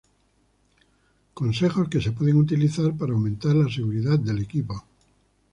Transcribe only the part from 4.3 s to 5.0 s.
equipo